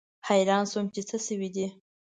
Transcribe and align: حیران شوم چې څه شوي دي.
حیران 0.27 0.63
شوم 0.71 0.85
چې 0.93 1.01
څه 1.09 1.17
شوي 1.25 1.49
دي. 1.55 1.67